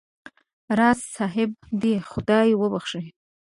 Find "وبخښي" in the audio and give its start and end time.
2.55-3.05